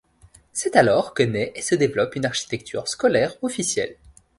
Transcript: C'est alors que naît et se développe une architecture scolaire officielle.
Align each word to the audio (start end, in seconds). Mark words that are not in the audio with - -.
C'est 0.51 0.75
alors 0.77 1.13
que 1.13 1.21
naît 1.21 1.51
et 1.53 1.61
se 1.61 1.75
développe 1.75 2.15
une 2.15 2.25
architecture 2.25 2.87
scolaire 2.87 3.35
officielle. 3.43 3.97